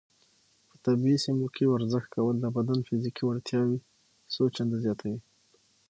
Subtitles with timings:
[0.69, 3.77] په طبیعي سیمو کې ورزش کول د بدن فزیکي وړتیاوې
[4.33, 5.19] څو چنده زیاتوي.